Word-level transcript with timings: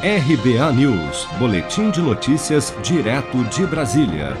RBA 0.00 0.72
News, 0.74 1.26
Boletim 1.40 1.90
de 1.90 2.00
Notícias, 2.00 2.72
direto 2.84 3.42
de 3.46 3.66
Brasília. 3.66 4.36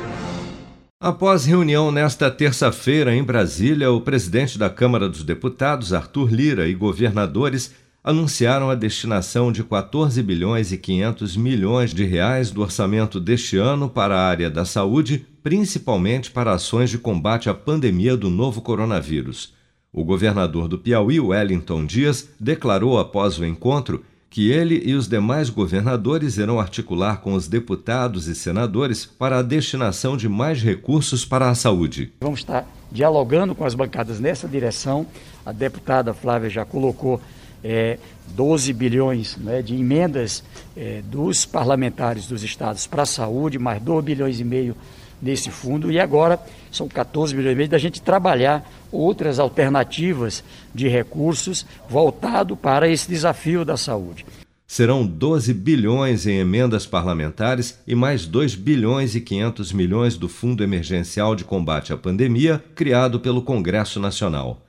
Após 1.00 1.46
reunião 1.46 1.90
nesta 1.90 2.30
terça-feira 2.30 3.12
em 3.12 3.24
Brasília, 3.24 3.90
o 3.90 4.00
presidente 4.00 4.56
da 4.56 4.70
Câmara 4.70 5.08
dos 5.08 5.24
Deputados, 5.24 5.92
Arthur 5.92 6.32
Lira, 6.32 6.68
e 6.68 6.74
governadores 6.74 7.74
anunciaram 8.04 8.70
a 8.70 8.76
destinação 8.76 9.50
de 9.50 9.64
14 9.64 10.22
bilhões 10.22 10.70
e 10.70 10.78
500 10.78 11.36
milhões 11.36 11.92
de 11.92 12.04
reais 12.04 12.52
do 12.52 12.62
orçamento 12.62 13.18
deste 13.18 13.56
ano 13.56 13.90
para 13.90 14.16
a 14.16 14.28
área 14.28 14.48
da 14.48 14.64
saúde, 14.64 15.26
principalmente 15.42 16.30
para 16.30 16.52
ações 16.52 16.88
de 16.88 16.98
combate 16.98 17.50
à 17.50 17.54
pandemia 17.54 18.16
do 18.16 18.30
novo 18.30 18.62
coronavírus. 18.62 19.52
O 19.92 20.04
governador 20.04 20.68
do 20.68 20.78
Piauí, 20.78 21.18
Wellington 21.18 21.84
Dias, 21.84 22.28
declarou 22.38 22.96
após 22.96 23.40
o 23.40 23.44
encontro 23.44 24.04
que 24.30 24.50
ele 24.50 24.82
e 24.84 24.94
os 24.94 25.08
demais 25.08 25.48
governadores 25.48 26.36
irão 26.36 26.60
articular 26.60 27.20
com 27.20 27.32
os 27.32 27.48
deputados 27.48 28.28
e 28.28 28.34
senadores 28.34 29.06
para 29.06 29.38
a 29.38 29.42
destinação 29.42 30.16
de 30.16 30.28
mais 30.28 30.62
recursos 30.62 31.24
para 31.24 31.48
a 31.48 31.54
saúde. 31.54 32.12
Vamos 32.20 32.40
estar 32.40 32.66
dialogando 32.92 33.54
com 33.54 33.64
as 33.64 33.74
bancadas 33.74 34.20
nessa 34.20 34.46
direção. 34.46 35.06
A 35.44 35.52
deputada 35.52 36.12
Flávia 36.12 36.50
já 36.50 36.64
colocou 36.64 37.20
é, 37.64 37.98
12 38.28 38.72
bilhões 38.72 39.36
né, 39.36 39.62
de 39.62 39.74
emendas 39.74 40.44
é, 40.76 41.02
dos 41.04 41.44
parlamentares 41.44 42.26
dos 42.26 42.42
estados 42.42 42.86
para 42.86 43.02
a 43.02 43.06
saúde, 43.06 43.58
mais 43.58 43.82
2 43.82 44.04
bilhões 44.04 44.40
e 44.40 44.44
meio 44.44 44.76
nesse 45.20 45.50
fundo, 45.50 45.90
e 45.90 45.98
agora 45.98 46.38
são 46.70 46.88
14 46.88 47.34
bilhões 47.34 47.54
e 47.54 47.56
meio 47.56 47.68
da 47.68 47.78
gente 47.78 48.00
trabalhar 48.00 48.68
outras 48.90 49.38
alternativas 49.38 50.42
de 50.74 50.88
recursos 50.88 51.66
voltado 51.88 52.56
para 52.56 52.88
esse 52.88 53.08
desafio 53.08 53.64
da 53.64 53.76
saúde. 53.76 54.24
Serão 54.66 55.06
12 55.06 55.54
bilhões 55.54 56.26
em 56.26 56.38
emendas 56.38 56.84
parlamentares 56.86 57.78
e 57.86 57.94
mais 57.94 58.26
2 58.26 58.54
bilhões 58.54 59.14
e 59.14 59.20
500 59.20 59.72
milhões 59.72 60.16
do 60.16 60.28
Fundo 60.28 60.62
Emergencial 60.62 61.34
de 61.34 61.42
Combate 61.42 61.92
à 61.92 61.96
Pandemia, 61.96 62.62
criado 62.74 63.18
pelo 63.18 63.40
Congresso 63.40 63.98
Nacional. 63.98 64.62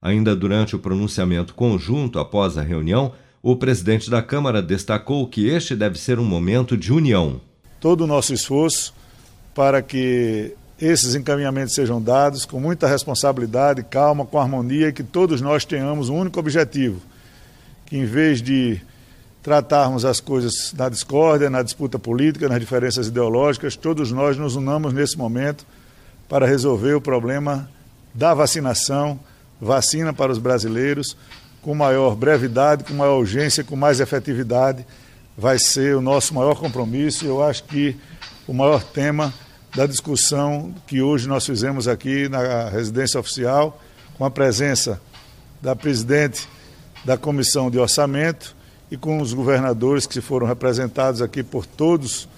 Ainda 0.00 0.36
durante 0.36 0.76
o 0.76 0.78
pronunciamento 0.78 1.52
conjunto 1.52 2.20
após 2.20 2.56
a 2.56 2.62
reunião, 2.62 3.12
o 3.42 3.56
presidente 3.56 4.08
da 4.08 4.22
Câmara 4.22 4.62
destacou 4.62 5.26
que 5.26 5.48
este 5.48 5.74
deve 5.74 5.98
ser 5.98 6.18
um 6.20 6.24
momento 6.24 6.76
de 6.76 6.92
união. 6.92 7.40
Todo 7.80 8.02
o 8.02 8.06
nosso 8.06 8.32
esforço 8.32 8.94
para 9.54 9.82
que 9.82 10.54
esses 10.80 11.14
encaminhamentos 11.14 11.74
sejam 11.74 12.00
dados 12.00 12.44
com 12.44 12.58
muita 12.58 12.86
responsabilidade, 12.86 13.82
calma, 13.82 14.24
com 14.24 14.38
harmonia 14.38 14.88
e 14.88 14.92
que 14.92 15.02
todos 15.02 15.40
nós 15.40 15.64
tenhamos 15.64 16.08
um 16.08 16.16
único 16.16 16.40
objetivo: 16.40 17.00
que 17.86 17.96
em 17.96 18.04
vez 18.04 18.40
de 18.40 18.80
tratarmos 19.42 20.04
as 20.04 20.20
coisas 20.20 20.72
na 20.76 20.88
discórdia, 20.88 21.50
na 21.50 21.62
disputa 21.62 21.98
política, 21.98 22.48
nas 22.48 22.60
diferenças 22.60 23.08
ideológicas, 23.08 23.76
todos 23.76 24.12
nós 24.12 24.36
nos 24.36 24.56
unamos 24.56 24.92
nesse 24.92 25.16
momento 25.16 25.66
para 26.28 26.46
resolver 26.46 26.94
o 26.94 27.00
problema 27.00 27.68
da 28.14 28.34
vacinação 28.34 29.18
vacina 29.60 30.12
para 30.12 30.32
os 30.32 30.38
brasileiros 30.38 31.16
com 31.62 31.74
maior 31.74 32.16
brevidade, 32.16 32.84
com 32.84 32.94
maior 32.94 33.18
urgência, 33.18 33.62
com 33.62 33.76
mais 33.76 34.00
efetividade. 34.00 34.86
Vai 35.40 35.58
ser 35.58 35.96
o 35.96 36.02
nosso 36.02 36.34
maior 36.34 36.54
compromisso 36.54 37.24
e 37.24 37.28
eu 37.28 37.42
acho 37.42 37.64
que 37.64 37.96
o 38.46 38.52
maior 38.52 38.84
tema 38.84 39.32
da 39.74 39.86
discussão 39.86 40.74
que 40.86 41.00
hoje 41.00 41.26
nós 41.26 41.46
fizemos 41.46 41.88
aqui 41.88 42.28
na 42.28 42.68
residência 42.68 43.18
oficial, 43.18 43.80
com 44.18 44.26
a 44.26 44.30
presença 44.30 45.00
da 45.62 45.74
presidente 45.74 46.46
da 47.06 47.16
Comissão 47.16 47.70
de 47.70 47.78
Orçamento 47.78 48.54
e 48.90 48.98
com 48.98 49.18
os 49.18 49.32
governadores 49.32 50.06
que 50.06 50.20
foram 50.20 50.46
representados 50.46 51.22
aqui 51.22 51.42
por 51.42 51.64
todos 51.64 52.28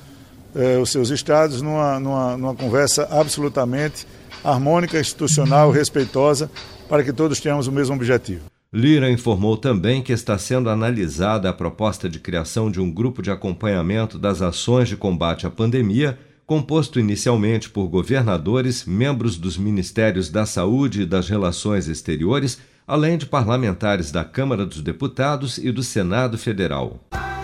eh, 0.54 0.78
os 0.78 0.92
seus 0.92 1.10
estados, 1.10 1.60
numa, 1.60 1.98
numa, 1.98 2.36
numa 2.36 2.54
conversa 2.54 3.08
absolutamente 3.10 4.06
harmônica, 4.44 5.00
institucional, 5.00 5.72
respeitosa, 5.72 6.48
para 6.88 7.02
que 7.02 7.12
todos 7.12 7.40
tenhamos 7.40 7.66
o 7.66 7.72
mesmo 7.72 7.96
objetivo. 7.96 8.44
Lira 8.74 9.10
informou 9.10 9.58
também 9.58 10.00
que 10.00 10.14
está 10.14 10.38
sendo 10.38 10.70
analisada 10.70 11.50
a 11.50 11.52
proposta 11.52 12.08
de 12.08 12.18
criação 12.18 12.70
de 12.70 12.80
um 12.80 12.90
grupo 12.90 13.20
de 13.20 13.30
acompanhamento 13.30 14.18
das 14.18 14.40
ações 14.40 14.88
de 14.88 14.96
combate 14.96 15.46
à 15.46 15.50
pandemia, 15.50 16.18
composto 16.46 16.98
inicialmente 16.98 17.68
por 17.68 17.86
governadores, 17.86 18.86
membros 18.86 19.36
dos 19.36 19.58
Ministérios 19.58 20.30
da 20.30 20.46
Saúde 20.46 21.02
e 21.02 21.06
das 21.06 21.28
Relações 21.28 21.86
Exteriores, 21.86 22.60
além 22.86 23.18
de 23.18 23.26
parlamentares 23.26 24.10
da 24.10 24.24
Câmara 24.24 24.64
dos 24.64 24.80
Deputados 24.80 25.58
e 25.58 25.70
do 25.70 25.82
Senado 25.82 26.38
Federal. 26.38 26.98